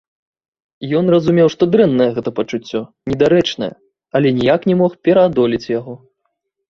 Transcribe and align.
Ён 0.99 1.11
разумеў, 1.15 1.47
што 1.55 1.63
дрэннае 1.75 2.07
гэта 2.15 2.29
пачуццё, 2.39 2.81
недарэчнае, 3.13 3.71
але 4.21 4.27
ніяк 4.39 4.61
не 4.71 4.75
мог 4.81 4.91
пераадолець 5.09 5.67
яго. 5.79 5.93